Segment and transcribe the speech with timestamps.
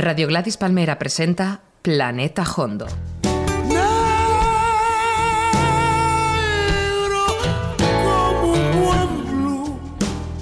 [0.00, 2.86] Radio Gladys Palmera presenta Planeta Hondo.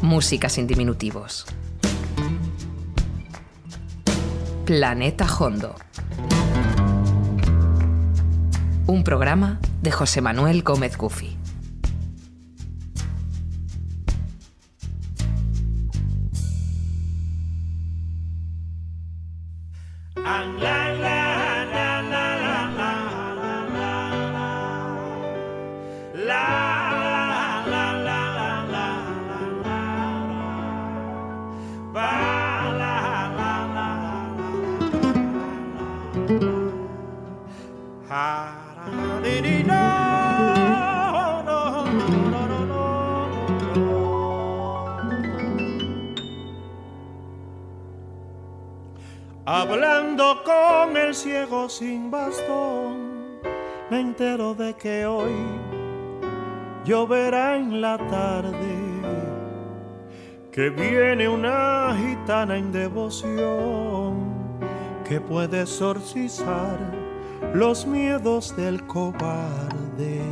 [0.02, 1.46] Música sin diminutivos.
[4.66, 5.74] Planeta Hondo.
[8.86, 11.35] Un programa de José Manuel Gómez Gufi.
[65.08, 66.76] Que puede exorcizar
[67.54, 70.22] los miedos del cobarde.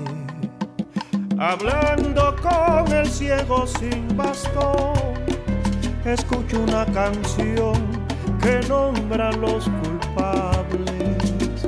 [1.39, 5.15] Hablando con el ciego sin bastón,
[6.05, 7.75] escucho una canción
[8.43, 11.63] que nombra los culpables,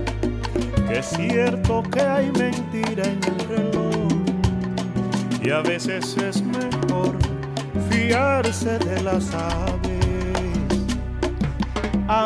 [0.89, 4.09] que es cierto que hay mentira en el reloj
[5.41, 7.15] y a veces es mejor
[7.89, 9.76] fiarse de las aves.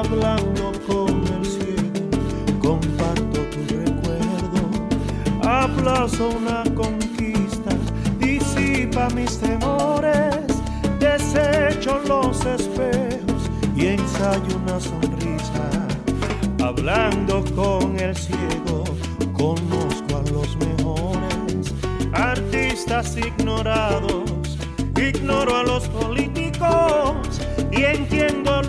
[0.03, 2.09] Hablando con el cielo,
[2.59, 4.63] comparto tu recuerdo,
[5.43, 7.71] aplazo una conquista,
[8.19, 10.47] disipa mis temores,
[10.99, 15.69] desecho los espejos y ensayo una sonrisa.
[16.63, 18.85] Hablando con el ciego,
[19.35, 21.75] conozco a los mejores
[22.15, 24.57] artistas ignorados.
[24.97, 28.63] Ignoro a los políticos y entiendo a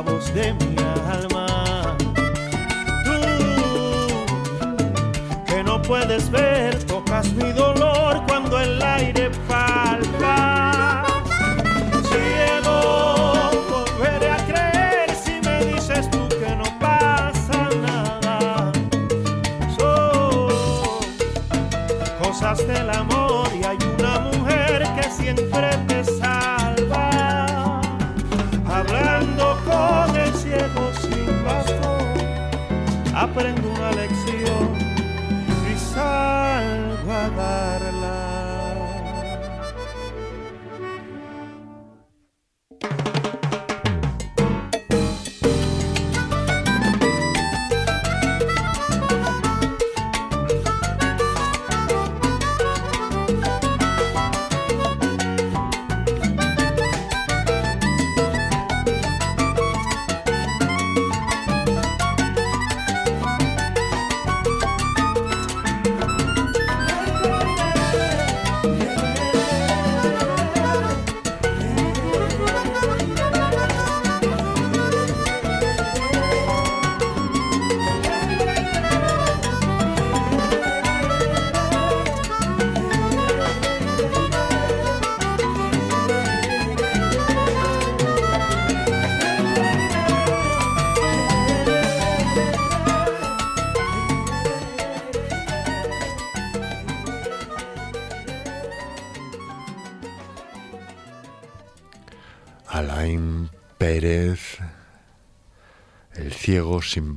[0.00, 0.76] voz de mi
[1.10, 1.96] alma.
[3.04, 3.12] Tú
[5.46, 7.85] que no puedes ver, tocas mi dolor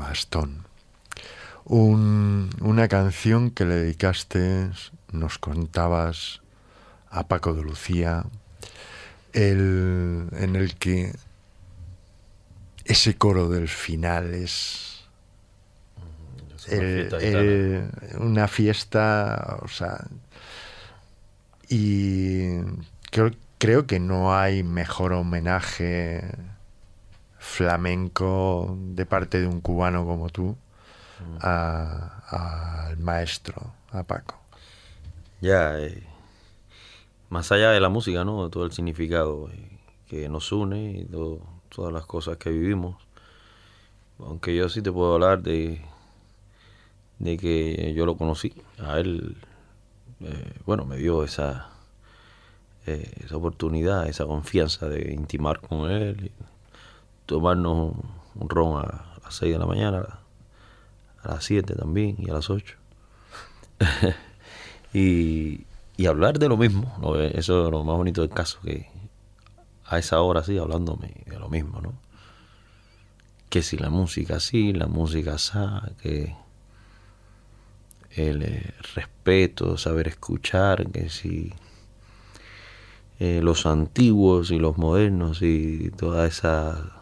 [0.09, 0.65] bastón.
[1.65, 4.71] una canción que le dedicaste,
[5.11, 6.41] nos contabas,
[7.11, 8.25] a Paco de Lucía,
[9.33, 11.13] el, en el que
[12.85, 15.05] ese coro del final es
[18.17, 20.07] una, fiesta, o sea,
[21.67, 22.57] y
[23.11, 26.23] creo, creo que no hay mejor homenaje
[27.49, 30.55] flamenco de parte de un cubano como tú
[31.19, 31.37] mm.
[31.41, 34.39] al maestro, a Paco.
[35.41, 36.03] Ya, eh,
[37.29, 38.49] más allá de la música, ¿no?
[38.49, 41.09] Todo el significado eh, que nos une y
[41.69, 42.95] todas las cosas que vivimos.
[44.19, 45.81] Aunque yo sí te puedo hablar de,
[47.17, 48.53] de que yo lo conocí.
[48.77, 49.37] A él,
[50.21, 51.69] eh, bueno, me dio esa,
[52.85, 56.31] esa oportunidad, esa confianza de intimar con él,
[57.29, 57.93] tomarnos
[58.33, 60.19] un ron a, las 6 de la mañana,
[61.21, 62.75] a las 7 también y a las 8.
[64.93, 65.65] y,
[65.95, 68.89] y hablar de lo mismo, eso es lo más bonito del caso, que
[69.85, 71.93] a esa hora sí, hablándome de lo mismo, ¿no?
[73.49, 76.35] Que si la música sí, la música sa, que
[78.11, 81.53] el eh, respeto, saber escuchar, que si
[83.19, 86.98] eh, los antiguos y los modernos y toda esa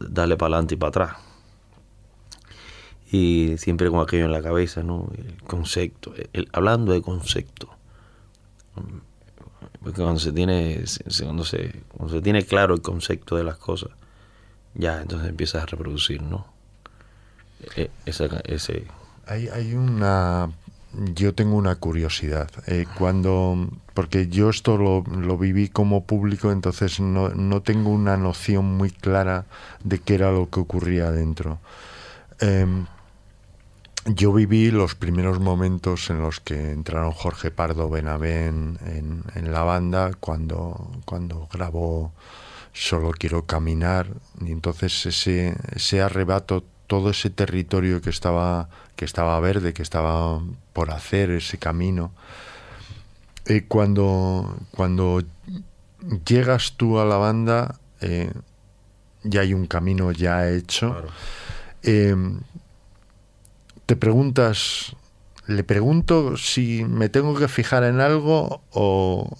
[0.00, 1.28] darle para adelante y para atrás
[3.10, 5.08] y siempre con aquello en la cabeza, ¿no?
[5.16, 7.70] El concepto, el, hablando de concepto.
[9.82, 10.84] Porque cuando se tiene
[11.22, 13.90] cuando se, cuando se tiene claro el concepto de las cosas,
[14.74, 16.46] ya entonces empiezas a reproducir, ¿no?
[17.76, 18.86] E, ese, ese...
[19.26, 20.50] Hay, hay una
[21.14, 22.50] yo tengo una curiosidad.
[22.66, 28.16] Eh, cuando, porque yo esto lo, lo, viví como público, entonces no, no, tengo una
[28.16, 29.46] noción muy clara
[29.82, 31.58] de qué era lo que ocurría adentro.
[32.38, 32.86] Em,
[34.06, 39.64] yo viví los primeros momentos en los que entraron Jorge Pardo Benavén en, en, la
[39.64, 42.12] banda, cuando, cuando grabó
[42.72, 44.06] Solo quiero caminar,
[44.40, 50.40] y entonces ese, ese arrebato, todo ese territorio que estaba, que estaba verde, que estaba
[50.72, 52.12] por hacer, ese camino,
[53.48, 55.22] y cuando, cuando
[56.26, 58.30] llegas tú a la banda, eh,
[59.22, 61.02] ya hay un camino ya hecho.
[61.82, 62.14] Eh,
[63.86, 64.94] te preguntas,
[65.46, 69.34] le pregunto si me tengo que fijar en algo o,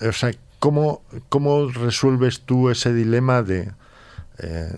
[0.00, 3.72] o sea, ¿cómo, cómo resuelves tú ese dilema de...
[4.38, 4.76] Eh,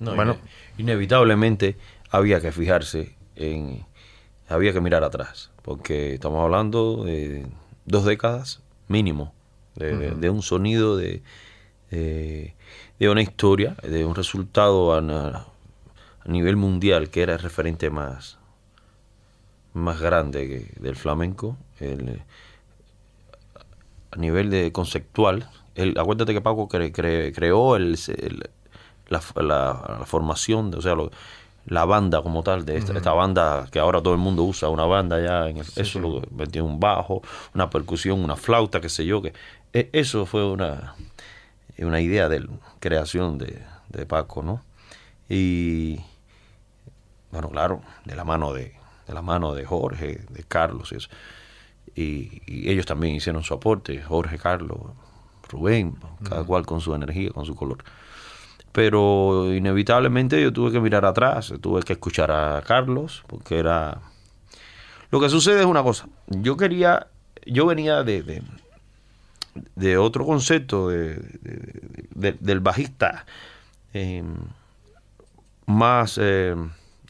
[0.00, 0.36] bueno,
[0.76, 1.76] inevitablemente
[2.10, 3.86] había que fijarse en...
[4.48, 7.44] Había que mirar atrás, porque estamos hablando de
[7.84, 9.34] dos décadas mínimo,
[9.74, 11.22] de, un sonido, de,
[11.90, 12.54] de,
[13.10, 15.44] una historia, de un resultado a
[16.24, 18.38] nivel mundial, que era el referente más,
[19.74, 22.22] más grande del flamenco, el,
[24.10, 27.98] a nivel de conceptual, el, acuérdate que Paco creó el,
[29.08, 30.94] la, la, formación, de, o sea,
[31.68, 35.20] la banda como tal, de esta, banda que ahora todo el mundo usa, una banda
[35.20, 37.22] ya, en eso lo metió un bajo,
[37.54, 39.32] una percusión, una flauta, qué sé yo, que
[39.72, 40.94] e, eso fue una,
[41.78, 42.46] una idea de
[42.80, 44.62] creación de, de Paco, ¿no?
[45.28, 46.00] Y,
[47.30, 48.74] bueno, claro, de la mano de,
[49.06, 51.08] de la mano de Jorge, de Carlos y eso.
[51.94, 54.78] Y, ellos también hicieron su aporte, Jorge, Carlos,
[55.48, 55.96] Rubén,
[56.28, 57.78] cada cual con su energía, con su color.
[58.78, 64.02] Pero inevitablemente yo tuve que mirar atrás, tuve que escuchar a Carlos, porque era...
[65.10, 67.08] Lo que sucede es una cosa, yo quería,
[67.44, 68.40] yo venía de,
[69.74, 71.20] de, otro concepto de,
[72.14, 73.26] del bajista
[73.94, 74.22] eh,
[75.66, 76.16] más...
[76.22, 76.54] Eh,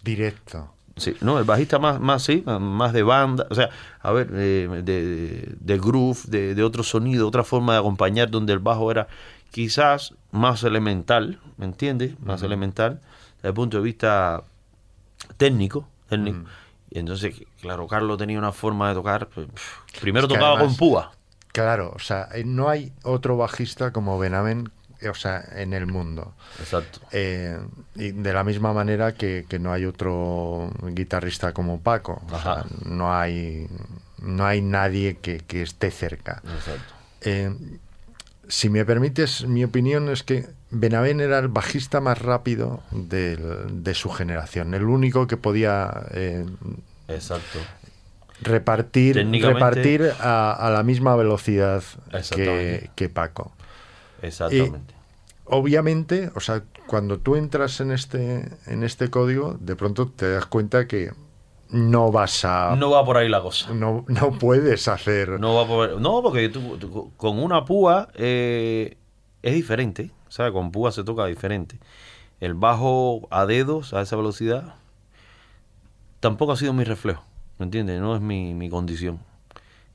[0.02, 0.72] Directo.
[0.96, 3.68] Sí, no, el bajista más, más, sí, más de banda, o sea,
[4.00, 8.58] a ver, de, de, groove, de, de, otro sonido, otra forma de acompañar, donde el
[8.58, 9.06] bajo era
[9.50, 12.18] quizás más elemental, ¿me entiendes?
[12.20, 13.00] Más elemental,
[13.36, 14.42] desde el punto de vista
[15.36, 16.48] técnico, técnico.
[16.90, 19.48] Y entonces, claro, Carlos tenía una forma de tocar, pues,
[20.00, 21.12] primero tocaba con púa.
[21.52, 24.70] Claro, o sea, eh, no hay otro bajista como Benaven
[25.08, 26.34] o sea, en el mundo.
[26.58, 27.00] Exacto.
[27.12, 27.56] Eh,
[27.94, 32.22] y de la misma manera que, no hay otro guitarrista como Paco.
[32.30, 33.68] O sea, no hay
[34.20, 36.42] no hay nadie que, esté cerca.
[36.44, 36.94] Exacto.
[37.20, 37.54] Eh,
[38.48, 44.10] si me permites, mi opinión es que Benavén era el bajista más rápido de, su
[44.10, 46.46] generación, el único que podía eh,
[47.08, 47.58] Exacto.
[48.40, 51.82] repartir, repartir a, la misma velocidad
[52.34, 53.52] que, que Paco.
[54.22, 54.94] Exactamente.
[55.44, 60.46] obviamente, o sea, cuando tú entras en este, en este código, de pronto te das
[60.46, 61.12] cuenta que
[61.70, 62.74] no vas a...
[62.76, 63.72] No va por ahí la cosa.
[63.72, 65.38] No, no puedes hacer...
[65.40, 68.96] No va por No, porque tú, tú- con una púa eh,
[69.42, 70.10] es diferente.
[70.28, 70.52] ¿Sabes?
[70.52, 71.78] Con púa se toca diferente.
[72.40, 74.74] El bajo a dedos a esa velocidad
[76.20, 77.24] tampoco ha sido mi reflejo.
[77.58, 78.00] ¿Me entiendes?
[78.00, 79.18] No es mi, mi condición.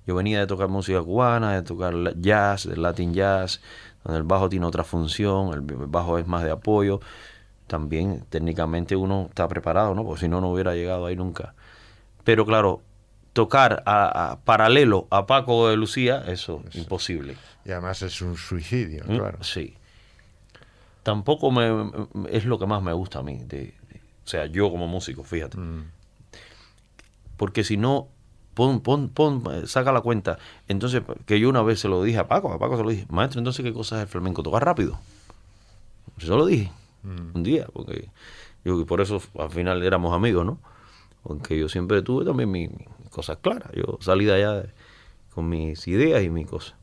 [0.05, 3.61] Yo venía de tocar música cubana, de tocar jazz, el latin jazz,
[4.03, 6.99] donde el bajo tiene otra función, el bajo es más de apoyo.
[7.67, 10.03] También técnicamente uno está preparado, ¿no?
[10.03, 11.53] Porque si no, no hubiera llegado ahí nunca.
[12.23, 12.81] Pero claro,
[13.33, 17.35] tocar a, a- paralelo a Paco de Lucía, eso, imposible.
[17.65, 19.17] Y además es un suicidio, ¿Mm?
[19.17, 19.43] claro.
[19.43, 19.75] Sí.
[21.03, 21.91] Tampoco me,
[22.29, 23.37] es lo que más me gusta a mí.
[23.45, 23.73] de- de-
[24.25, 25.57] o sea, yo como músico, fíjate.
[25.57, 25.85] Mm.
[27.35, 28.07] Porque si no,
[28.53, 30.37] pon, pon, pon, saca la cuenta.
[30.69, 33.05] Entonces, que yo una vez se lo dije a Paco, a Paco se lo dije,
[33.09, 34.43] maestro, entonces, ¿qué cosa es el flamenco?
[34.43, 34.99] ¿Tocar rápido?
[36.17, 36.71] Yo lo dije
[37.03, 37.35] Mm.
[37.35, 38.07] un día, porque
[38.63, 40.57] yo por eso al final éramos amigos, ¿no?
[41.23, 42.69] Porque yo siempre tuve también mis,
[43.09, 43.71] cosas claras.
[43.73, 44.73] Yo salí de allá
[45.33, 46.75] con mis ideas y mis cosas.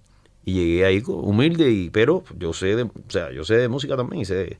[0.45, 3.97] Y llegué ahí humilde, y, pero yo sé de, o sea, yo sé de música
[3.97, 4.59] también y sé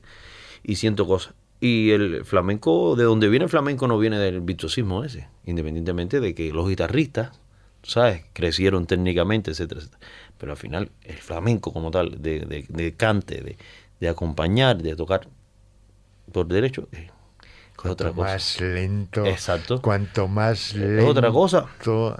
[0.63, 1.33] y siento cosas.
[1.59, 6.33] Y el flamenco, de donde viene el flamenco no viene del virtuosismo ese, independientemente de
[6.33, 7.39] que los guitarristas,
[7.83, 8.23] ¿sabes?
[8.33, 10.01] Crecieron técnicamente, etcétera, etcétera.
[10.37, 13.57] Pero al final el flamenco como tal, de, de, de cante, de,
[13.99, 15.27] de acompañar, de tocar
[16.31, 17.09] por derecho, eh,
[17.77, 18.33] otra Cuanto cosa.
[18.33, 19.81] más lento, Exacto.
[19.81, 21.65] cuanto más lento otra cosa.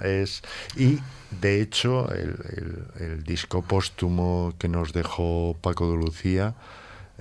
[0.03, 0.41] es.
[0.75, 0.99] Y
[1.39, 6.55] de hecho, el, el- el disco póstumo que nos dejó Paco de Lucía,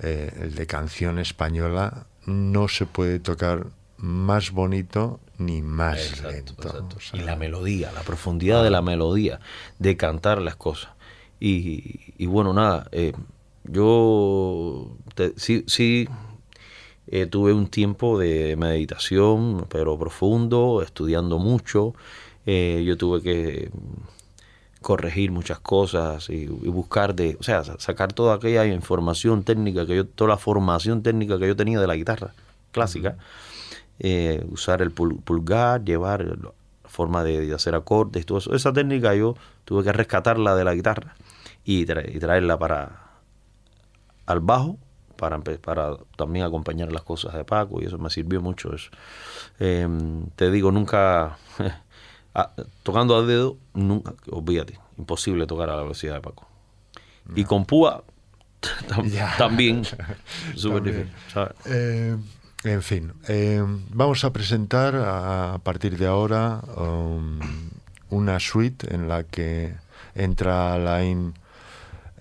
[0.01, 6.53] eh, el de canción española, no se puede tocar más bonito ni más Exacto, lento.
[6.57, 6.95] exacto.
[6.97, 9.39] O sea, Y la melodía, la profundidad de la melodía,
[9.79, 10.91] de cantar las cosas.
[11.39, 13.13] Y, y bueno, nada, eh,
[13.63, 16.07] yo te- sí, sí
[17.11, 21.93] eh, tuve un tiempo de meditación, pero profundo, estudiando mucho.
[22.45, 23.69] Eh, yo tuve que
[24.81, 29.85] corregir muchas cosas y, y buscar de, o sea, sa- sacar toda aquella información técnica
[29.85, 32.33] que yo, toda la formación técnica que yo tenía de la guitarra
[32.71, 33.17] clásica,
[33.99, 36.51] eh, usar el pul- pulgar, llevar la
[36.85, 38.55] forma de, de hacer acordes, todo eso.
[38.55, 41.15] Esa técnica yo tuve que rescatarla de la guitarra
[41.63, 43.11] y, tra- y traerla para
[44.25, 44.77] al bajo
[45.29, 48.89] para, también acompañar las cosas de Paco y eso me sirvió mucho eso.
[49.59, 49.87] Eh,
[50.35, 51.37] te digo, nunca,
[52.33, 52.51] a-
[52.83, 56.47] tocando a dedo, nunca, olvídate, imposible tocar a la velocidad de Paco.
[57.35, 58.03] Y con púa
[58.89, 59.83] tam- también,
[60.55, 61.11] súper difícil.
[61.31, 61.53] ¿sabes?
[61.65, 62.17] Eh,
[62.63, 67.39] en fin, eh, vamos a presentar a, a partir de ahora um,
[68.09, 69.73] una suite en la que
[70.13, 71.33] entra Alain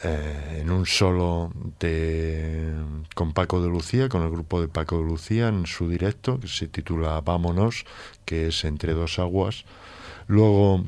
[0.03, 2.73] eh, en un solo de,
[3.15, 6.49] con Paco de Lucía, con el grupo de Paco de Lucía en su directo, que
[6.49, 7.85] se titula Vámonos,
[8.25, 9.65] que es Entre dos aguas.
[10.27, 10.85] Luego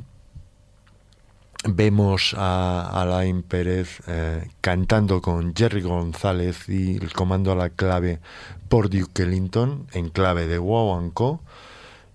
[1.69, 8.21] vemos a Alain Pérez eh, cantando con Jerry González y el comando a la clave
[8.69, 11.41] por Duke Ellington en clave de Wow Co.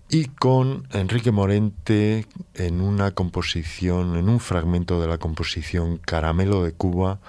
[0.10, 6.72] Y con Enrique Morente en una composición, en un fragmento de la composición Caramelo de
[6.72, 7.20] Cuba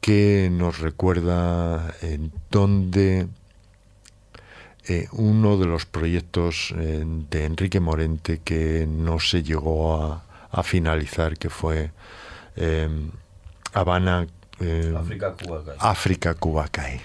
[0.00, 3.28] que nos recuerda en donde
[4.86, 10.62] eh, uno de los proyectos eh, de Enrique Morente que no se llegó a, a
[10.62, 11.90] finalizar, que fue
[12.56, 12.88] eh,
[13.72, 14.26] Habana,
[14.58, 15.78] eh, África, Cuba, Calle.
[15.80, 17.00] África, Cuba, Caer.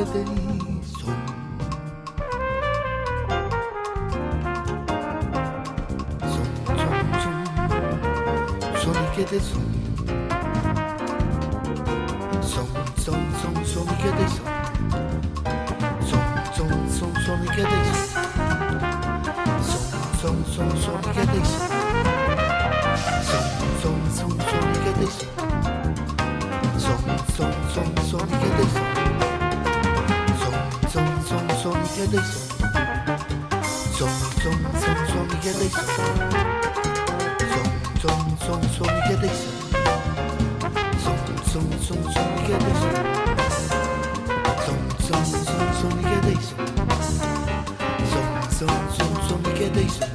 [0.00, 0.26] orilla del
[0.84, 1.14] sol.
[6.22, 6.90] Son, son,
[7.22, 7.36] son,
[8.76, 9.64] son y que de son.
[12.42, 14.46] Son, son, son, son y que de son.
[16.06, 18.12] Son, son, son, son y que de son.
[19.62, 19.84] Son,
[20.14, 21.68] son, son, son y que de son.
[23.28, 23.46] Son,
[23.82, 25.28] son, son, son y que de son.
[26.78, 26.98] Son,
[27.36, 28.87] son, son, son y que de son.
[31.98, 32.22] yo son.
[33.98, 34.08] Son,
[34.40, 35.82] son, son, son, yo doy son.
[37.50, 37.66] Son,
[38.00, 39.56] son, son, son, yo doy son.
[41.02, 41.18] Son,
[41.50, 42.28] son, son, son, son.
[44.64, 46.18] Son, son, son, son, son.
[48.12, 48.26] Son,
[48.58, 50.12] son, son, son, yo doy son.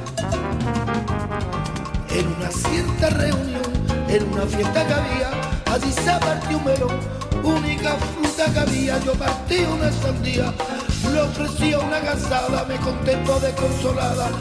[2.11, 3.71] En una cierta reunión,
[4.07, 5.29] en una fiesta que había,
[5.65, 6.97] así se partió un melón,
[7.43, 10.53] única fruta que había, yo partí una sandía
[11.13, 14.32] le ofrecía una gasada, me contento de consolada.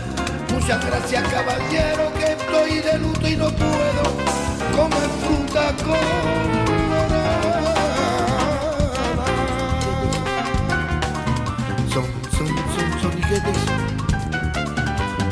[0.52, 4.02] Muchas gracias caballero, que estoy de luto y no puedo
[4.74, 7.74] comer fruta colorada.
[11.92, 12.06] Son,
[12.36, 13.56] son, son, son, son, son,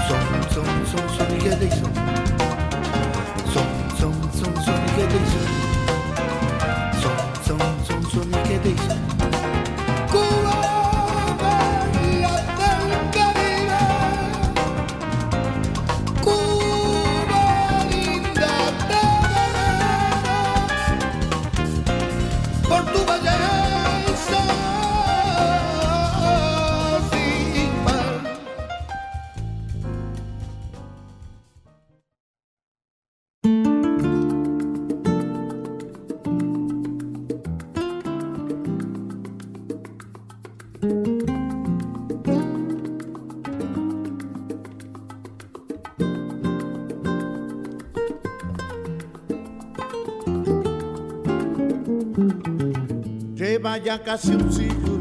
[0.08, 0.22] son,
[0.52, 1.89] son, son, son, son,
[53.84, 54.98] ya casi un siglo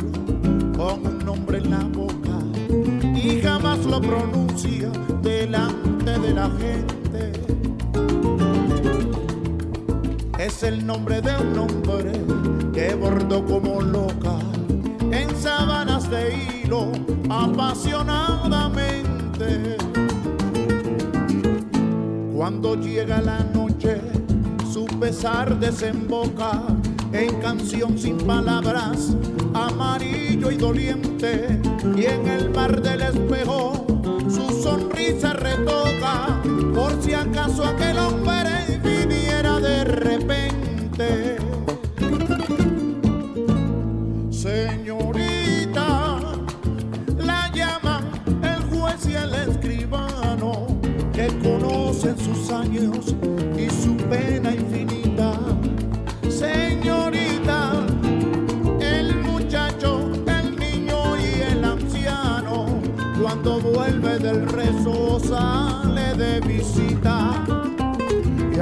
[0.77, 2.39] con un nombre en la boca
[3.15, 4.89] y jamás lo pronuncia
[5.21, 7.33] delante de la gente.
[10.37, 12.13] Es el nombre de un hombre
[12.73, 14.39] que bordó como loca
[15.11, 16.93] en sábanas de hilo
[17.29, 19.75] apasionadamente.
[22.33, 23.99] Cuando llega la noche,
[24.71, 26.63] su pesar desemboca
[27.13, 29.15] en canción sin palabras,
[29.53, 31.59] amarillo y doliente,
[31.95, 33.85] y en el mar del espejo
[34.29, 36.41] su sonrisa retoca,
[36.73, 38.18] por si acaso aquel hombre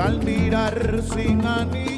[0.08, 1.97] al mirar sin anillo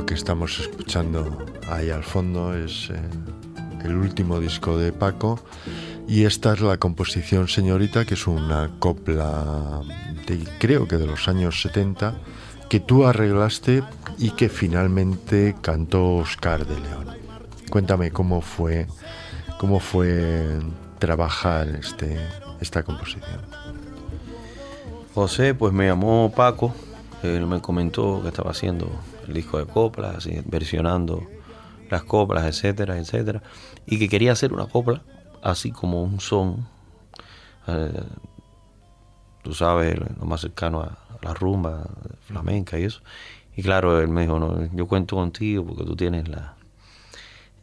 [0.00, 2.96] que estamos escuchando ahí al fondo es eh,
[3.84, 5.38] el último disco de Paco
[6.08, 9.82] y esta es la composición Señorita, que es una copla
[10.26, 12.14] de, creo que de los años 70
[12.70, 13.84] que tú arreglaste
[14.16, 17.08] y que finalmente cantó Oscar de León.
[17.68, 18.86] Cuéntame cómo fue
[19.58, 20.58] cómo fue
[21.00, 22.18] trabajar este
[22.60, 23.42] esta composición.
[25.14, 26.74] José, pues me llamó Paco,
[27.22, 28.90] él me comentó que estaba haciendo
[29.26, 31.30] el disco de coplas, así, versionando
[31.90, 33.42] las coplas, etcétera, etcétera,
[33.86, 35.02] y que quería hacer una copla
[35.42, 36.66] así como un son,
[37.66, 38.02] eh,
[39.42, 41.88] tú sabes, lo más cercano a la rumba
[42.26, 43.00] flamenca y eso.
[43.56, 46.56] Y claro, él me dijo, no, yo cuento contigo porque tú tienes la,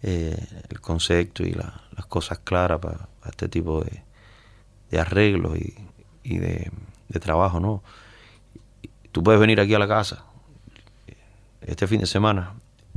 [0.02, 0.38] eh,
[0.70, 4.04] el concepto y la- las cosas claras para este tipo de,
[5.00, 5.76] arreglos y,
[6.24, 6.72] y de,
[7.10, 7.84] de trabajo, ¿no?
[9.12, 10.24] Tú puedes venir aquí a la casa
[11.62, 12.54] este fin de semana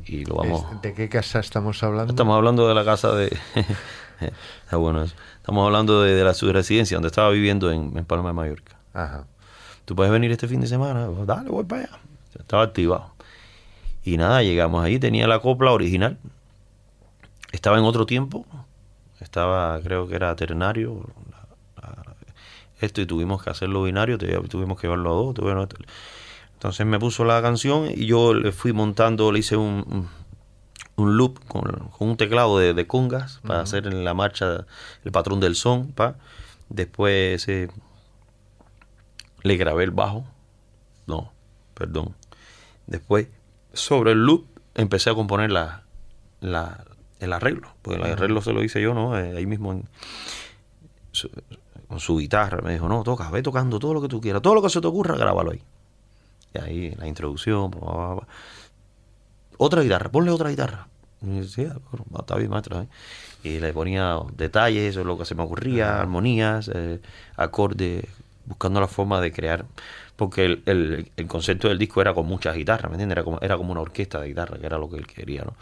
[0.07, 0.64] y lo vamos...
[0.83, 2.12] ¿De qué casa estamos hablando?
[2.12, 3.37] Estamos hablando de la casa de,
[4.64, 5.14] Está bueno eso.
[5.37, 8.77] Estamos hablando de, la subresidencia, donde estaba viviendo en, en Palma de Mallorca.
[8.94, 9.27] Ajá.
[9.85, 11.09] ¿Tú puedes venir este fin de semana?
[11.09, 11.98] Pues, Dale, voy para allá.
[12.38, 13.12] Estaba activado.
[14.05, 16.18] Y nada, llegamos ahí, tenía la copla original.
[17.53, 18.46] Estaba en otro tiempo.
[19.20, 21.03] Estaba, creo que era ternario.
[22.81, 25.35] esto y tuvimos que hacerlo binario, tuvimos que llevarlo a dos.
[26.62, 30.09] Entonces me puso la canción y yo le fui montando, le hice un,
[30.94, 34.64] un loop con, un teclado de, de congas para hacer en la marcha
[35.05, 35.88] el patrón del son.
[35.88, 36.14] Pa.
[36.68, 37.68] Después eh,
[39.42, 40.25] le grabé el bajo.
[41.09, 41.33] No,
[41.75, 42.14] perdón.
[42.87, 43.27] Después
[43.72, 44.46] sobre el loop
[44.77, 45.83] empecé a componer la,
[46.40, 46.85] la,
[47.18, 49.18] el arreglo, porque el arreglo se lo hice yo, ¿no?
[49.18, 49.83] Eh, ahí mismo
[51.88, 52.62] con su guitarra.
[52.62, 54.81] Me dijo, no, toca, ve tocando todo lo que tú quieras, todo lo que se
[54.81, 55.62] te ocurra, grábalo ahí.
[56.55, 57.71] Y ahí la introducción,
[59.59, 60.88] otra guitarra, ponle otra guitarra.
[61.23, 61.77] Y decía,
[62.19, 62.83] está bien, maestro.
[62.83, 62.88] ¿eh?
[63.45, 67.01] Y le ponía detalles, eso es lo que se me ocurría, armonías, eh,
[67.37, 68.05] acordes,
[68.45, 69.65] buscando la forma de crear
[70.17, 73.17] porque el, el, el, concepto del disco era con muchas guitarras, ¿me entiendes?
[73.17, 75.55] Era como, era como una orquesta de guitarra, que era lo que él quería, ¿no?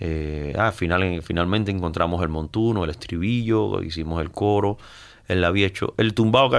[0.00, 4.78] Eh, ah, final, finalmente encontramos el montuno, el estribillo, hicimos el coro,
[5.26, 6.50] él había hecho el tumbado,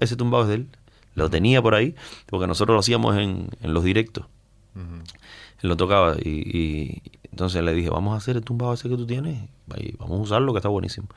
[0.00, 0.68] ese tumbado es de él,
[1.14, 1.94] lo tenía por ahí,
[2.26, 4.26] porque nosotros lo hacíamos en, en los directos,
[4.74, 8.96] él lo tocaba y, y, entonces le dije, vamos a hacer el tumbado ese que
[8.96, 11.08] tú tienes, y vamos a usarlo que está buenísimo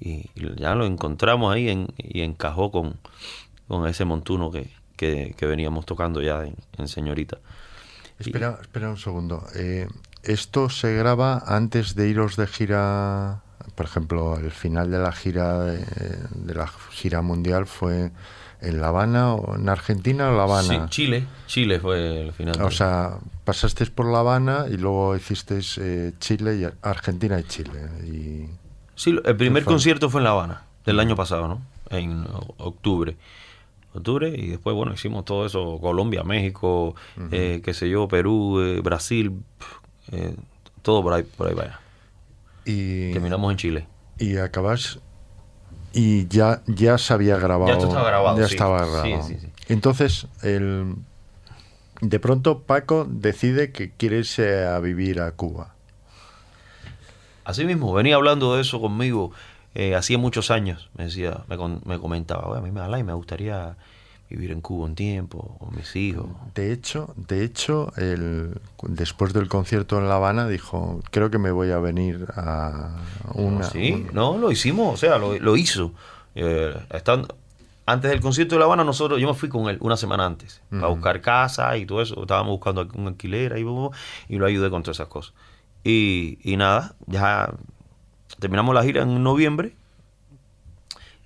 [0.00, 2.98] y, ya lo encontramos ahí en, y encajó con,
[3.68, 7.38] con ese montuno que, que, veníamos tocando ya en, Señorita.
[8.18, 9.44] Espera, espera un segundo.
[9.54, 9.88] Eh,
[10.22, 13.42] ¿Esto se graba antes de iros de gira?
[13.74, 18.12] Por ejemplo, el final de la gira de, la gira mundial fue
[18.64, 20.68] en La Habana o en Argentina o La Habana.
[20.68, 22.60] Sí, Chile, Chile fue el final.
[22.62, 27.80] O sea, pasasteis por La Habana y luego hicisteis eh, Chile y Argentina y Chile
[28.04, 28.48] y
[28.96, 31.60] Sí, el primer concierto fue en La Habana, del año pasado, ¿no?
[31.90, 32.24] En
[32.58, 33.16] octubre.
[33.92, 36.94] Octubre, y después, bueno, hicimos todo eso, Colombia, México,
[37.32, 39.32] eh, qué sé yo, Perú, eh, Brasil,
[40.82, 41.80] todo por ahí, por ahí vaya.
[42.64, 43.86] Y terminamos en Chile.
[44.18, 45.00] Y acabas
[45.94, 47.72] y ya ya se había grabado.
[47.72, 48.38] Ya estaba grabado.
[48.38, 49.22] Ya estaba grabado.
[49.22, 50.96] Sí, sí, Entonces, el,
[52.00, 55.74] de pronto Paco decide que quiere irse a vivir a Cuba.
[57.44, 59.30] Así mismo, venía hablando de eso conmigo
[59.74, 60.90] eh, hacía muchos años.
[60.96, 63.76] Me decía, me, me comentaba, a mí me, me gustaría
[64.28, 66.26] vivir en Cuba un tiempo, con mis hijos.
[66.54, 71.50] De hecho, de hecho el, después del concierto en La Habana dijo, creo que me
[71.50, 72.96] voy a venir a
[73.34, 73.64] una...
[73.64, 75.92] Sí, no, lo hicimos, o sea, lo, hizo.
[76.34, 77.36] Eh, estando,
[77.86, 80.62] antes del concierto de La Habana, nosotros, yo me fui con él una semana antes,
[80.72, 82.20] a buscar casa y todo eso.
[82.22, 83.64] Estábamos buscando un alquiler ahí,
[84.28, 85.34] y lo ayudé con todas esas cosas.
[85.84, 87.52] Y, y nada, ya
[88.40, 89.76] terminamos la gira en noviembre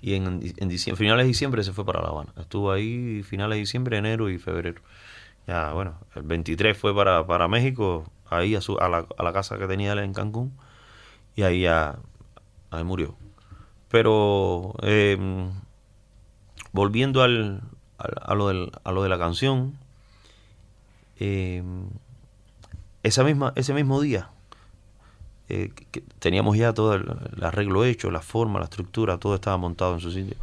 [0.01, 0.41] y en,
[0.97, 2.33] finales de diciembre se fue para La Habana.
[2.39, 4.81] Estuvo ahí finales de diciembre, enero y febrero.
[5.47, 9.33] Ya, bueno, el 23 fue para, para México, ahí a, su, a, la, a la
[9.33, 10.53] casa que tenía él en Cancún,
[11.35, 11.99] y ahí ya
[12.71, 13.17] ahí murió.
[13.89, 15.51] Pero em,
[16.73, 17.63] volviendo al,
[17.97, 19.79] a, lo del, a lo de la canción,
[21.19, 21.63] eh,
[23.03, 24.31] esa misma, ese mismo día
[25.49, 25.73] eh,
[26.19, 27.07] teníamos ya todo el,
[27.43, 30.37] arreglo hecho, la forma, la estructura, todo estaba montado en su sitio.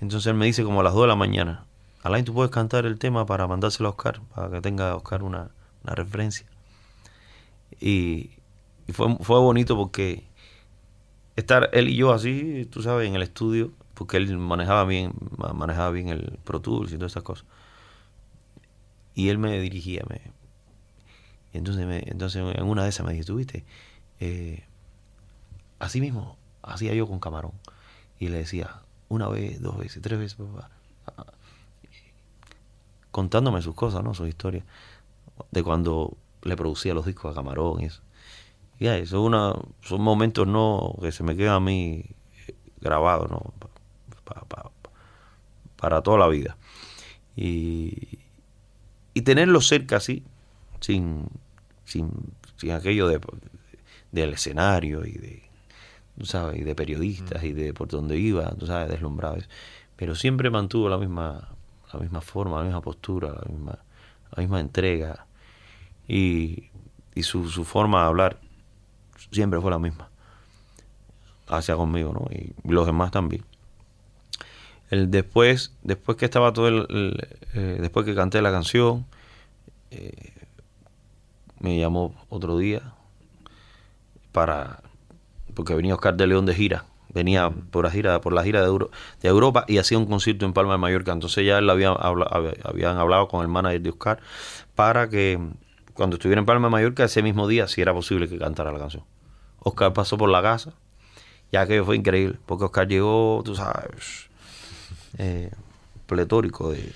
[0.00, 1.64] Entonces él me dice como a las 2 de la mañana,
[2.02, 5.50] Alain, tú puedes cantar el tema para mandárselo a Oscar, para que tenga Oscar una,
[5.84, 6.46] referencia.
[7.80, 8.30] Y,
[8.92, 10.24] fue, fue bonito porque
[11.34, 15.12] estar él y yo así, tú sabes, en el estudio, porque él manejaba bien,
[15.54, 17.46] manejaba bien el Pro Tools y todas esas cosas.
[19.14, 20.20] Y él me dirigía, me,
[21.52, 23.64] entonces, me, entonces en una de esas me dijo, ¿tú viste?
[24.20, 24.64] Eh,
[25.78, 27.52] así mismo hacía yo con Camarón.
[28.18, 30.38] Y le decía, una vez, dos veces, tres veces,
[33.10, 34.14] contándome sus cosas, ¿no?
[34.14, 34.64] Sus historias.
[35.50, 38.02] De cuando le producía los discos a Camarón y eso.
[38.78, 42.04] Y eso una, son momentos no que se me quedan a mí
[42.80, 43.42] grabados, ¿no?
[45.76, 46.56] para toda la vida.
[47.36, 48.18] Y,
[49.14, 50.22] y tenerlo cerca así,
[50.80, 51.26] sin,
[51.84, 52.10] sin,
[52.56, 53.20] sin aquello de,
[54.12, 55.42] del escenario y de,
[56.24, 59.48] sabes, y de periodistas y de por donde iba, tú sabes, deslumbrados.
[59.96, 61.48] Pero siempre mantuvo la misma,
[61.92, 63.78] la misma forma, la misma postura, la misma,
[64.34, 65.26] la misma entrega.
[66.08, 66.70] Y,
[67.14, 68.38] y su, su forma de hablar
[69.30, 70.08] siempre fue la misma.
[71.48, 72.26] Hacia conmigo, ¿no?
[72.34, 73.44] Y los demás también.
[74.90, 79.06] El después, después que estaba todo el, eh, después que canté la canción,
[79.90, 80.32] eh,
[81.58, 82.95] me llamó otro día
[84.36, 84.82] para
[85.54, 88.68] porque venía Oscar de León de gira, venía por la gira, por la gira de,
[88.68, 91.12] de Europa y hacía un concierto en Palma de Mallorca.
[91.12, 94.20] Entonces ya él había, habían hablado con el manager de Oscar
[94.74, 95.40] para que
[95.94, 98.78] cuando estuviera en Palma de Mallorca ese mismo día si era posible que cantara la
[98.78, 99.04] canción.
[99.60, 100.74] Oscar pasó por la casa,
[101.50, 104.28] ya que fue increíble, porque Oscar llegó, tú sabes,
[105.16, 105.50] eh,
[106.04, 106.92] pletórico de,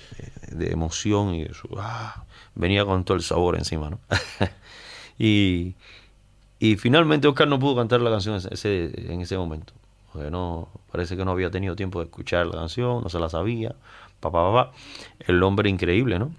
[0.69, 2.23] emoción y eso, ah,
[2.53, 3.99] venía con todo el sabor encima, ¿no?
[5.17, 5.73] y,
[6.61, 9.73] y finalmente Oscar no pudo cantar la canción ese, en ese momento.
[10.13, 13.29] Porque no, parece que no había tenido tiempo de escuchar la canción, no se la
[13.29, 13.73] sabía.
[14.19, 14.71] Papá, papá.
[15.21, 16.31] El hombre increíble, ¿no?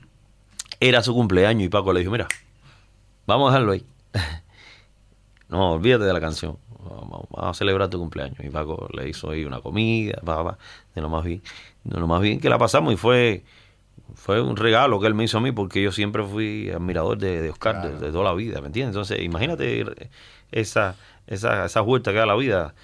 [0.78, 2.28] Era su cumpleaños y Paco le dijo, mira,
[3.26, 3.84] vamos a dejarlo ahí.
[5.48, 6.56] no, olvídate de la canción.
[6.68, 8.38] Vamos, a celebrar tu cumpleaños.
[8.44, 10.56] Y Paco le hizo ahí una comida, papá,
[10.94, 11.42] de lo más bien,
[11.82, 13.42] de lo más bien que la pasamos y fue
[14.14, 17.50] fue un regalo que él me hizo a mí porque yo siempre fui admirador de,
[17.50, 18.94] Oscar de, toda la vida, ¿me entiendes?
[18.94, 20.10] Entonces, imagínate
[20.50, 22.74] esa, esa, esa vuelta que da la vida.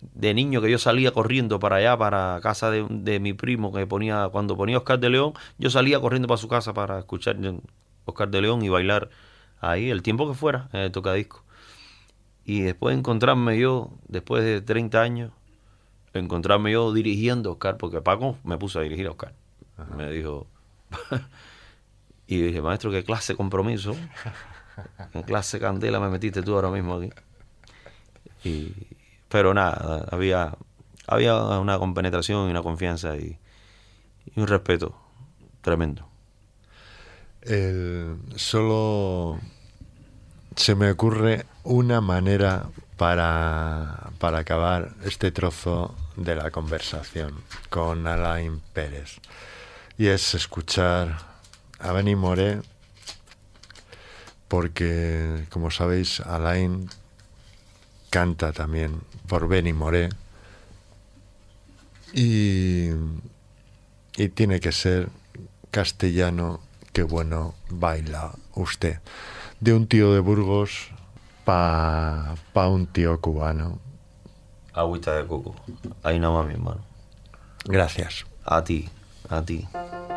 [0.00, 4.28] De niño que yo salía corriendo para allá, para casa de, mi primo que ponía,
[4.30, 7.36] cuando ponía Oscar de León, yo salía corriendo para su casa para escuchar
[8.04, 9.08] Oscar de León y bailar
[9.60, 11.44] ahí el tiempo que fuera en el tocadisco.
[12.44, 15.32] Y después encontrarme yo, después de 30 años,
[16.12, 19.32] encontrarme yo dirigiendo a Oscar, porque Paco me puso a dirigir a Oscar.
[19.96, 20.46] Me dijo,
[22.26, 23.96] y dije, maestro, ¿qué clase compromiso?
[25.12, 27.10] ¿Qué clase de candela me metiste tú ahora mismo aquí?
[28.44, 28.72] Y,
[29.28, 30.54] pero nada, había,
[31.06, 33.38] había una compenetración y una confianza y,
[34.36, 34.96] un respeto
[35.60, 36.08] tremendo.
[38.36, 39.38] solo
[40.56, 47.34] se me ocurre una manera para, para acabar este trozo de la conversación
[47.70, 49.20] con Alain Pérez
[49.96, 51.16] y es escuchar
[51.78, 52.60] a Benny Moré
[54.48, 56.88] porque, como sabéis, Alain
[58.10, 60.10] canta también por Benny Moré
[62.12, 62.90] y,
[64.16, 65.08] y tiene que ser
[65.70, 66.60] castellano,
[66.92, 69.00] que bueno baila usted.
[69.60, 70.90] De un tío de Burgos
[71.44, 73.78] pa, pa un tío cubano.
[74.72, 75.54] Agüita de coco.
[76.02, 76.80] Ahí nada más, mi hermano.
[77.64, 78.26] Gracias.
[78.44, 78.88] A ti
[79.28, 80.13] a ti.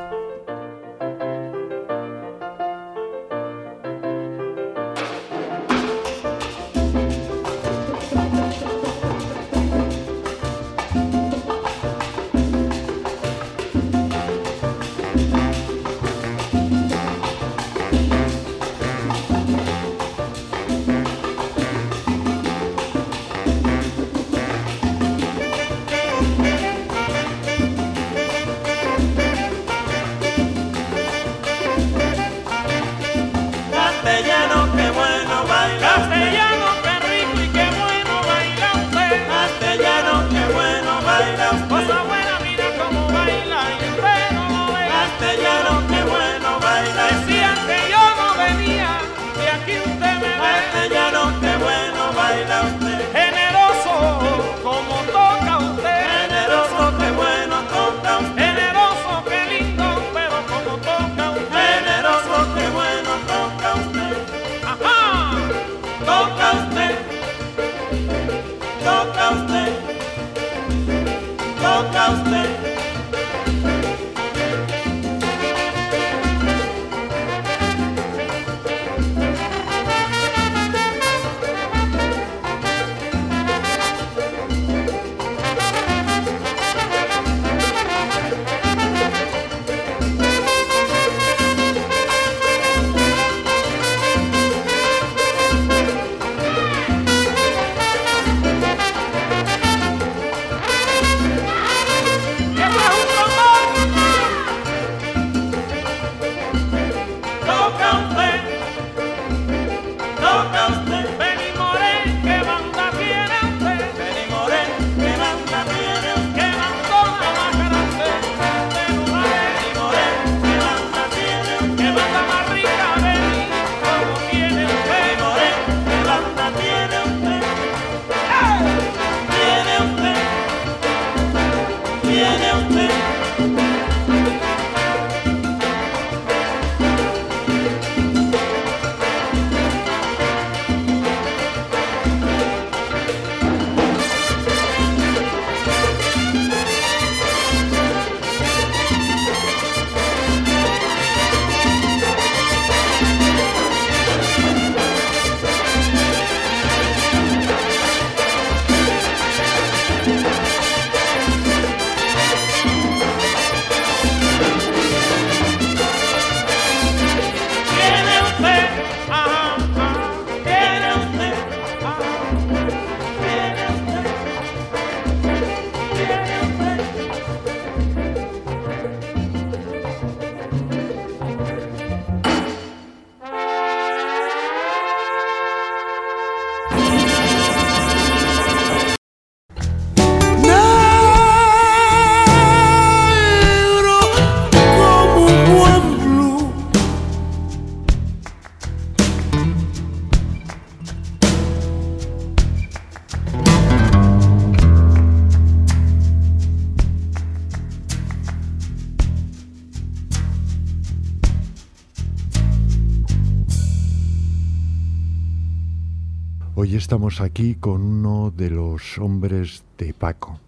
[216.87, 220.39] Estamos aquí con uno de los hombres de Paco.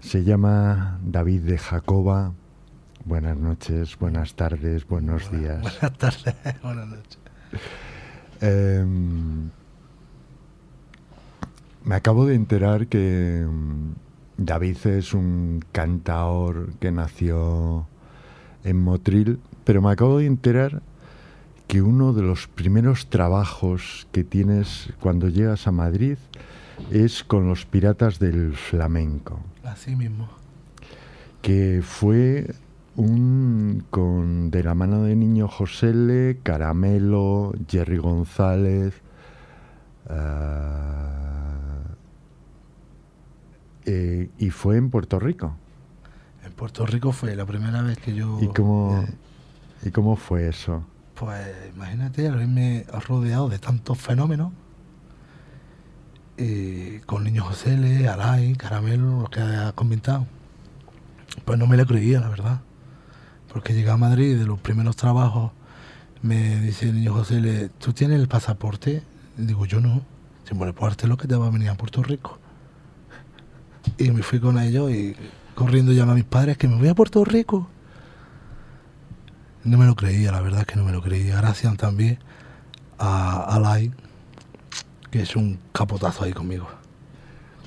[0.00, 2.32] Se llama David de Jacoba.
[3.04, 5.62] Buenas noches, buenas tardes, buenos días.
[5.62, 7.18] Buenas tardes, buenas noches.
[8.40, 9.50] Em,
[11.84, 13.92] me acabo de enterar que mm,
[14.38, 17.86] David es un cantaor que nació
[18.64, 20.82] en Motril, pero me acabo de enterar
[21.72, 26.18] que uno de los primeros trabajos que tienes cuando llegas a Madrid
[26.90, 29.40] es con los piratas del flamenco.
[29.64, 30.28] Así mismo.
[31.40, 32.54] Que fue
[32.94, 38.92] un con de la mano de Niño Josele, Caramelo, Jerry González.
[40.10, 41.84] Ah,
[43.86, 45.56] eh, y fue en Puerto Rico.
[46.44, 48.38] En Puerto Rico fue la primera vez que yo...
[48.42, 49.06] ¿Y cómo,
[49.82, 50.84] ¿y cómo fue eso?
[51.22, 54.52] Pues imagínate haberme rodeado de tantos fenómenos,
[56.36, 60.26] eh, con Niño José, Le, Alay, Caramelo, lo que ha comentado.
[61.44, 62.60] Pues no me lo creía, la verdad.
[63.52, 65.52] Porque llegué a Madrid de los primeros trabajos,
[66.22, 69.04] me dice el Niño José, ¿tú tienes el pasaporte?
[69.36, 70.02] digo, yo no.
[70.42, 72.40] Si me pues lo que te va a venir a Puerto Rico.
[73.96, 75.14] Y me fui con ellos y
[75.54, 77.68] corriendo llamé a mis padres que me voy a Puerto Rico.
[79.64, 81.36] No me lo creía, la verdad es que no me lo creía.
[81.36, 82.18] Gracias también
[82.98, 83.94] a Alain,
[85.10, 86.66] que es un capotazo ahí conmigo.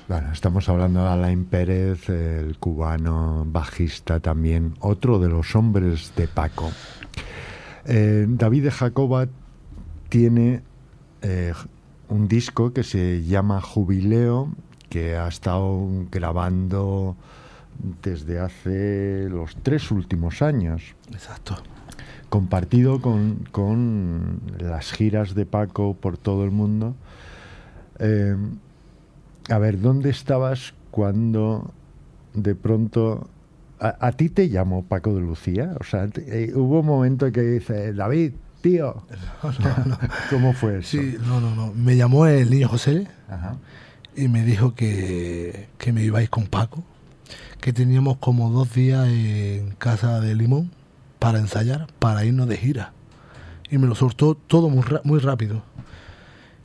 [0.06, 6.28] Bueno, estamos hablando de Alain Pérez, el cubano bajista también, otro de los hombres de
[6.28, 6.70] Paco.
[7.86, 9.26] Eh, David de Jacoba
[10.10, 10.62] tiene
[11.22, 11.54] eh,
[12.08, 14.50] un disco que se llama Jubileo,
[14.90, 17.16] que ha estado grabando
[18.02, 20.94] desde hace los tres últimos años.
[21.10, 21.56] Exacto
[22.28, 26.94] compartido con, las giras de Paco por todo el mundo.
[27.98, 28.36] Eh,
[29.48, 31.72] a ver, ¿dónde estabas cuando
[32.34, 33.28] de pronto...
[33.78, 35.74] A, ti te llamó Paco de Lucía?
[35.78, 39.02] O sea, eh, hubo un momento que dice, David, tío.
[40.30, 40.96] ¿Cómo fue eso?
[40.96, 41.74] Sí, no, no, no.
[41.74, 43.06] Me llamó el niño José
[44.16, 46.82] y me dijo que, que me ibais con Paco,
[47.60, 50.70] que teníamos como dos días en casa de Limón
[51.26, 52.92] para ensayar, para irnos de gira.
[53.68, 55.64] Y me lo soltó todo muy, muy rápido.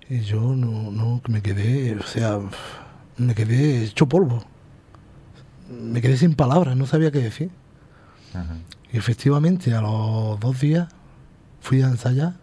[0.08, 2.38] Y yo no, no, me quedé, o sea,
[3.18, 4.46] me quedé hecho polvo.
[5.68, 7.50] Me quedé sin palabras, no sabía qué decir.
[8.94, 10.90] Y efectivamente, a los dos días
[11.60, 12.36] fui a ensayar.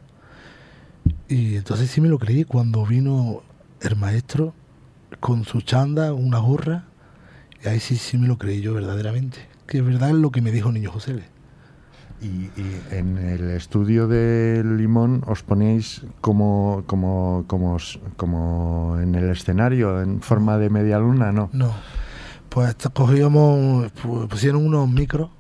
[1.29, 3.45] Y entonces sí me lo creí cuando vino
[3.81, 4.55] el maestro
[5.21, 6.87] con su chanda, una gorra.
[7.65, 9.39] Y ahí sí, sí me lo creí yo verdaderamente.
[9.69, 11.38] Que es verdad lo que me dijo Niño José.
[12.21, 12.51] Y,
[12.91, 17.77] en el estudio de Limón os ponéis como, como, como,
[18.17, 21.49] como en el escenario, en forma de media luna, ¿no?
[21.53, 21.73] No.
[22.49, 23.93] Pues cogíamos,
[24.29, 25.31] pusieron unos micros,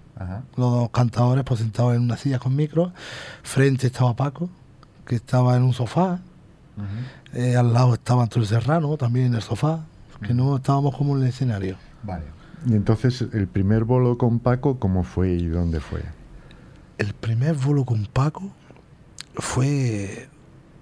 [0.56, 2.92] los dos cantadores pues sentados en una silla con micros,
[3.42, 4.48] frente estaba Paco,
[5.04, 6.20] que estaba en un sofá,
[7.32, 9.84] eh, al lado estaba Antonio Serrano, también en el sofá,
[10.22, 11.76] que no estábamos como en el escenario.
[12.04, 12.24] Vale.
[12.66, 16.02] Y entonces, el primer bolo con Paco, ¿cómo fue y dónde fue?
[16.98, 18.50] El primer vuelo con Paco
[19.36, 20.28] fue.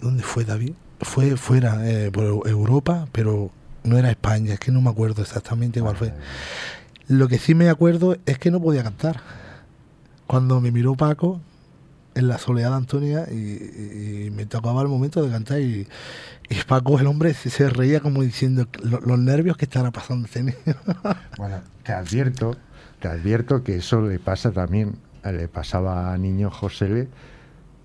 [0.00, 0.72] ¿Dónde fue David?
[1.00, 3.50] Fue fuera, eh, por Europa, pero
[3.84, 6.12] no era España, es que no me acuerdo exactamente cuál fue.
[7.08, 9.20] Lo que sí me acuerdo es que no podía cantar.
[10.26, 11.40] Cuando me miró Paco
[12.14, 15.86] en la soledad de Antonia y, me tocaba el momento de cantar y,
[16.66, 20.56] Paco, el hombre, se, reía como diciendo los nervios que estará pasando este
[21.38, 22.56] Bueno, te advierto,
[23.00, 24.96] te advierto que eso le pasa también
[25.32, 27.08] le pasaba a Niño José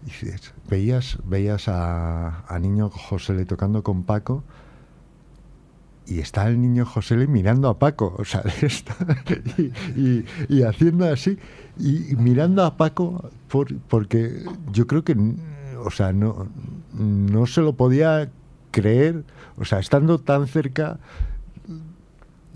[0.05, 4.43] y veías, veías a, Niño José tocando con Paco
[6.07, 8.43] y está el niño José mirando a Paco, o sea,
[9.95, 11.37] y, haciendo así,
[11.77, 13.29] y, mirando a Paco,
[13.87, 15.15] porque yo creo que,
[15.77, 16.49] o sea, no,
[16.93, 18.29] no se lo podía
[18.71, 19.23] creer,
[19.57, 20.99] o sea, estando tan cerca,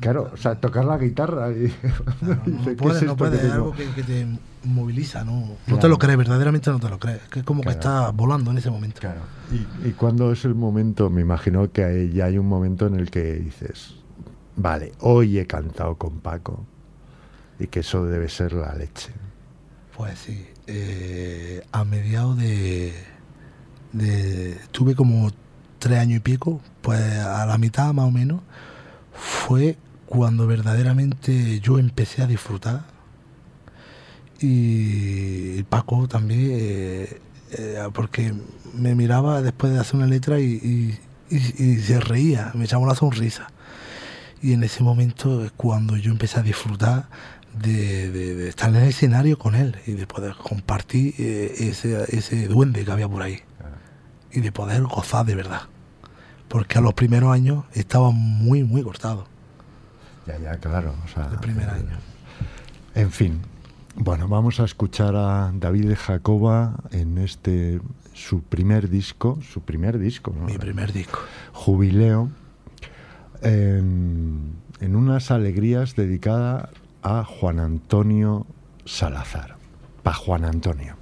[0.05, 1.73] Claro, o sea, tocar la guitarra y...
[2.21, 4.27] no, puede, no puede, es algo que, te
[4.63, 5.57] moviliza, ¿no?
[5.65, 7.21] No te lo crees, verdaderamente no te lo crees.
[7.23, 9.01] Que es como que está volando en ese momento.
[9.01, 9.21] Claro.
[9.51, 11.09] ¿Y, y cuándo es el momento?
[11.09, 13.95] Me imagino que hay, ya hay un momento en el que dices,
[14.55, 16.63] vale, hoy he cantado con Paco
[17.57, 19.11] y que eso debe ser la leche.
[19.97, 22.93] Pues sí, eh, a mediados de,
[23.91, 24.55] de...
[24.69, 25.31] Tuve como
[25.79, 28.41] tres años y pico, pues a la mitad más o menos,
[29.11, 32.85] fue cuando verdaderamente yo empecé a disfrutar.
[34.39, 38.33] Y Paco también, eh, eh, porque
[38.73, 40.99] me miraba después de hacer una letra y,
[41.29, 43.47] y, se reía, me echaba una sonrisa.
[44.41, 47.07] Y en ese momento es cuando yo empecé a disfrutar
[47.57, 52.83] de, estar en el escenario con él y de poder compartir eh, ese, ese duende
[52.83, 53.39] que había por ahí.
[54.31, 55.61] Y de poder gozar de verdad.
[56.49, 59.27] Porque a los primeros años estaba muy, muy cortado.
[60.27, 60.93] Ya, ya, claro.
[61.31, 61.97] el primer año.
[62.95, 63.41] En fin,
[63.95, 67.79] bueno, vamos a escuchar a David Jacoba en este
[68.13, 70.45] su primer disco, su primer disco, ¿no?
[70.45, 71.19] Mi primer disco.
[71.53, 72.29] Jubileo,
[73.41, 76.69] en, en unas alegrías dedicada
[77.03, 78.47] a Juan Antonio
[78.85, 79.57] Salazar.
[80.03, 80.95] Pa' Juan Antonio.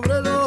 [0.00, 0.37] Que cobre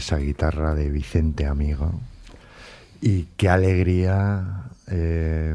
[0.00, 1.92] esa guitarra de Vicente Amigo.
[3.02, 5.54] Y qué alegría eh,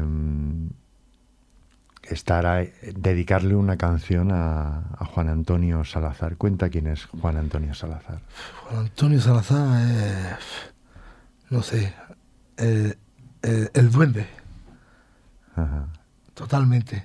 [2.02, 6.36] estar a, dedicarle una canción a, Juan Antonio Salazar.
[6.36, 8.20] Cuenta quién es Juan Antonio Salazar.
[8.62, 10.38] Juan Antonio Salazar es,
[11.50, 11.92] no sé,
[12.56, 14.28] el, duende.
[16.34, 17.04] Totalmente.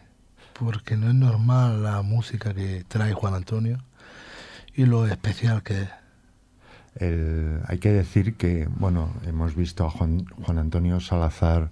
[0.54, 3.80] Porque no es normal la música que trae Juan Antonio
[4.76, 6.01] y lo especial que es.
[7.00, 11.72] Hay que decir que, bueno, hemos visto a Juan, Antonio Salazar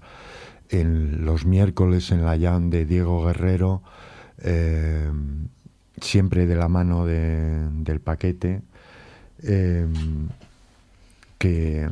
[0.69, 3.81] en los miércoles en la Jam de Diego Guerrero,
[4.41, 5.11] eh,
[6.01, 8.61] siempre de la mano del paquete,
[9.43, 9.87] eh,
[11.37, 11.89] que,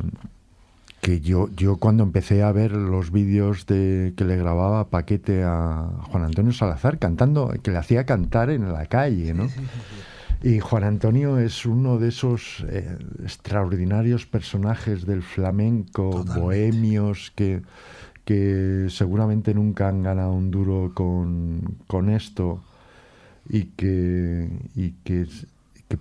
[1.00, 5.90] que yo, yo cuando empecé a ver los vídeos de que le grababa paquete a
[6.10, 9.48] Juan Antonio Salazar cantando, que le hacía cantar en la calle, ¿no?
[10.42, 17.62] Y Juan Antonio es uno de esos eh, extraordinarios personajes del flamenco, bohemios, que,
[18.24, 22.62] que seguramente nunca han ganado un duro con, esto
[23.48, 25.26] y que, y que,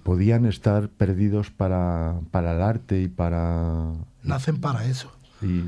[0.04, 3.94] podían estar perdidos para, el arte y para...
[4.22, 5.12] Nacen para eso.
[5.42, 5.64] Y,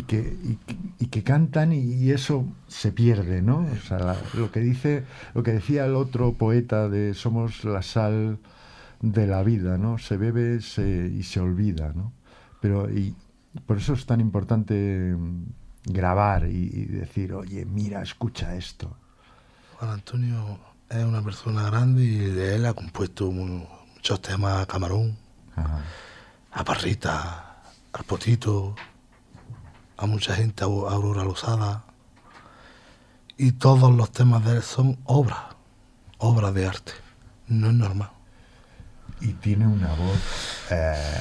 [0.00, 0.56] que,
[0.98, 3.66] y, que cantan y, eso se pierde, ¿no?
[3.70, 8.38] O sea, lo que dice, lo que decía el otro poeta de somos la sal
[9.00, 9.98] de la vida, ¿no?
[9.98, 12.12] Se bebe y se olvida, ¿no?
[12.60, 13.14] Pero y
[13.66, 15.14] por eso es tan importante
[15.84, 18.96] grabar y, decir, oye, mira, escucha esto.
[19.78, 25.16] Juan Antonio es una persona grande y de él ha compuesto muchos temas a Camarón,
[26.52, 27.62] a Parrita,
[27.92, 28.74] al Potito,
[30.02, 31.84] a mucha gente, a Aurora Lozada.
[33.36, 35.38] Y todos los temas de él son obras,
[36.18, 36.92] obras de arte.
[37.46, 38.10] No es normal.
[39.20, 41.20] Y tiene una voz eh,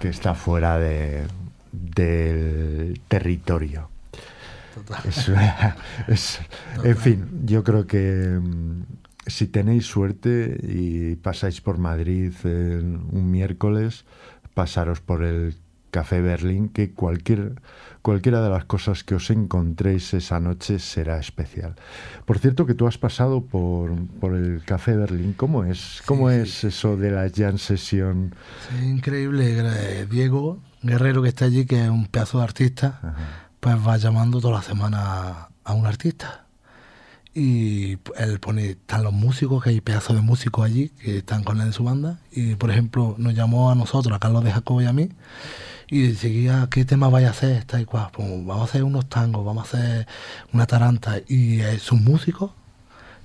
[0.00, 1.28] que está fuera de,
[1.70, 3.90] del territorio.
[6.82, 8.82] en fin, yo creo que mm,
[9.24, 14.04] si tenéis suerte y pasáis por Madrid un miércoles,
[14.52, 15.54] pasaros por el
[15.96, 17.54] Café Berlín, que cualquier,
[18.02, 21.74] cualquiera de las cosas que os encontréis esa noche será especial.
[22.26, 23.92] Por cierto que tú has pasado por,
[24.34, 26.02] el Café Berlín, ¿cómo es?
[26.04, 28.34] ¿Cómo es eso de la Jam Session?
[28.84, 33.00] increíble, Diego Guerrero que está allí, que es un pedazo de artista,
[33.58, 36.44] pues va llamando toda la semana a un artista.
[37.32, 41.58] Y él pone, están los músicos, que hay pedazos de músicos allí que están con
[41.62, 42.18] él en su banda.
[42.30, 45.08] Y por ejemplo, nos llamó a nosotros, a Carlos de Jacobo y a mí,
[45.88, 47.52] y seguía, ¿qué tema vaya a hacer?
[47.56, 50.06] Está igual, pues vamos a hacer unos tangos, vamos a hacer
[50.52, 51.18] una taranta.
[51.28, 52.50] Y eh, sus músicos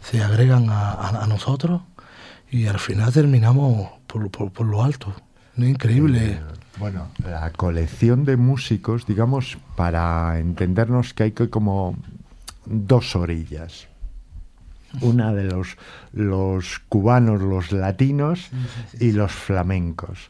[0.03, 1.81] se agregan a, nosotros
[2.51, 5.13] y al final terminamos por, por, lo alto.
[5.55, 5.67] ¿No?
[5.67, 6.33] Increíble.
[6.33, 6.39] Eh,
[6.77, 11.95] bueno, la colección de músicos, digamos, para entendernos que hay que como
[12.65, 13.87] dos orillas.
[14.99, 15.77] Una de los,
[16.11, 18.49] los cubanos, los latinos
[18.99, 20.29] y los flamencos.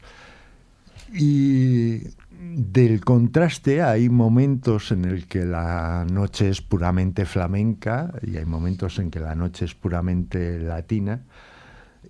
[1.12, 2.02] Y
[2.54, 8.98] del contraste hay momentos en el que la noche es puramente flamenca y hay momentos
[8.98, 11.22] en que la noche es puramente latina.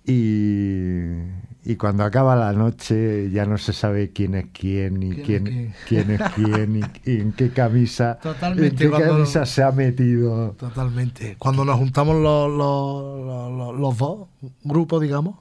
[0.05, 5.75] Y, cuando acaba la noche ya no se sabe quién es quién y quién, es
[5.87, 10.51] quién y, en qué camisa, en qué camisa se ha metido.
[10.51, 11.37] Totalmente.
[11.39, 14.27] Cuando nos juntamos los, los, los, dos
[14.63, 15.37] grupos, digamos,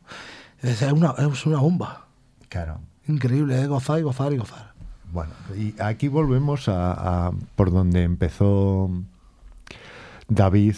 [0.63, 2.07] es una, es una bomba.
[2.49, 2.81] Claro.
[3.09, 4.72] Increíble, es gozar y gozar y gozar.
[5.13, 8.91] Bueno, y aquí volvemos a por donde empezó
[10.35, 10.77] David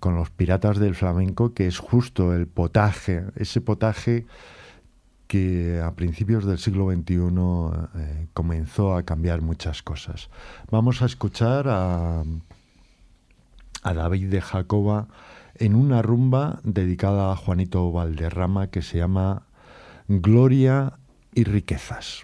[0.00, 4.26] con los piratas del flamenco, que es justo el potaje, ese potaje
[5.26, 7.14] que a principios del siglo XXI
[7.96, 10.28] eh, comenzó a cambiar muchas cosas.
[10.70, 12.22] Vamos a escuchar a,
[13.82, 15.08] a David de Jacoba
[15.56, 19.42] en una rumba dedicada a Juanito Valderrama que se llama
[20.06, 20.98] Gloria
[21.34, 22.22] y Riquezas.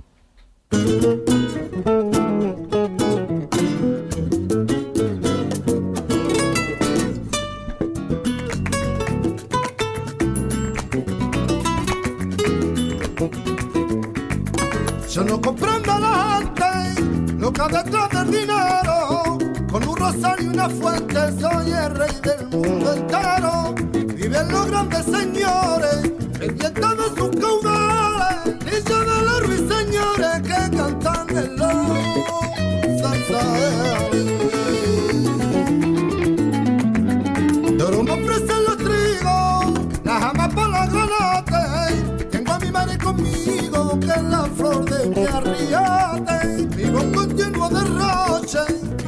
[17.72, 19.38] Detrás del dinero,
[19.70, 23.74] con un rosario y una fuente, soy el rey del mundo entero.
[24.14, 28.84] Viven los grandes señores, pendientes de sus caudales,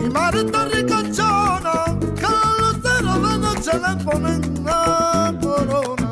[0.01, 1.85] mi madre está ricachona,
[2.17, 6.11] que los ceros de noche le ponen una corona.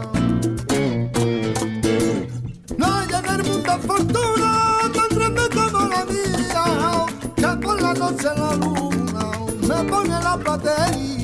[2.77, 7.07] No hay en el mundo fortuna tan grande como la mía,
[7.37, 9.31] que por la noche la luna
[9.67, 11.22] me pone la batería.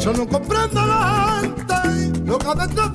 [0.00, 2.89] Yo no comprendo la gente, lo que detrás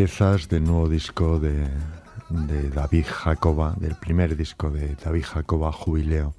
[0.00, 1.68] riquezas del nuevo disco de,
[2.74, 6.32] David Jacoba, del primer disco de David Jacoba, Jubileo.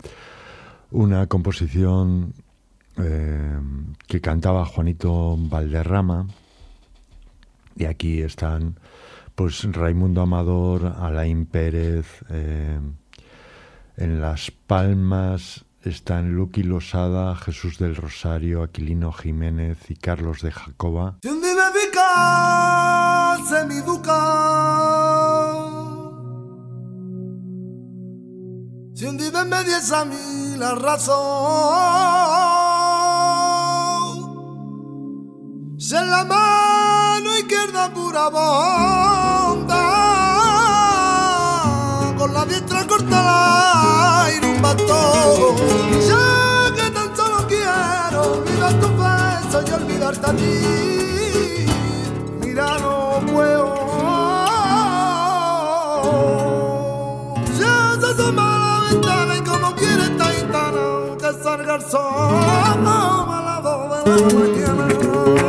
[0.90, 2.34] Una composición
[2.98, 3.60] eh,
[4.08, 6.26] que cantaba Juanito Valderrama.
[7.76, 8.80] Y aquí están
[9.36, 12.80] pues Raimundo Amador, Alain Pérez, eh,
[13.96, 21.18] en Las Palmas están Luqui Losada, Jesús del Rosario, Aquilino Jiménez y Carlos de Jacoba.
[23.38, 23.76] Se mi
[28.96, 31.16] Si un día me diese a mí la razón,
[35.80, 39.78] si en la mano izquierda pura bondad,
[42.18, 45.56] con la diestra corta aire un bastón.
[46.08, 51.21] Ya que tan solo quiero olvidar tu beso y olvidarte a ti.
[57.60, 63.42] Ya se asoma la ventana y como quiere esta gitana que salga el sol a
[63.46, 65.41] las dos de la mañana.